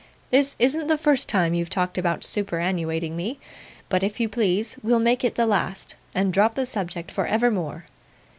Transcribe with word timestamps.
'This 0.31 0.55
isn't 0.57 0.87
the 0.87 0.97
first 0.97 1.29
time 1.29 1.53
you've 1.53 1.69
talked 1.69 1.95
about 1.95 2.21
superannuating 2.21 3.11
me; 3.11 3.37
but, 3.87 4.01
if 4.01 4.19
you 4.19 4.27
please, 4.27 4.75
we'll 4.81 4.97
make 4.97 5.23
it 5.23 5.35
the 5.35 5.45
last, 5.45 5.93
and 6.15 6.33
drop 6.33 6.55
the 6.55 6.65
subject 6.65 7.11
for 7.11 7.27
evermore. 7.27 7.85